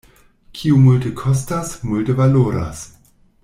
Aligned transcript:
Kio 0.59 0.79
multe 0.85 1.11
kostas, 1.21 1.75
multe 1.91 2.19
valoras. 2.23 2.83